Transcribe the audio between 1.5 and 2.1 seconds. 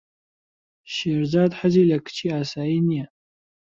حەزی لە